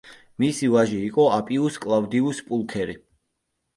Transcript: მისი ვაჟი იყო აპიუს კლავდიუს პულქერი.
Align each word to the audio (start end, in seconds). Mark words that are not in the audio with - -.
მისი 0.43 0.69
ვაჟი 0.75 1.01
იყო 1.09 1.27
აპიუს 1.35 1.77
კლავდიუს 1.85 2.41
პულქერი. 2.49 2.97